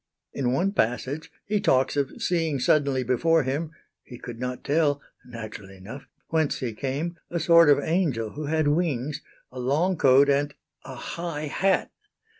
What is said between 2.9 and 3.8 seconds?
before him